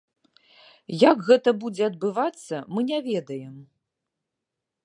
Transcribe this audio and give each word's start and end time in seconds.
Як 1.09 1.17
гэта 1.27 1.53
будзе 1.65 1.83
адбывацца, 1.91 2.65
мы 2.77 2.81
не 2.91 2.99
ведаем. 3.09 3.55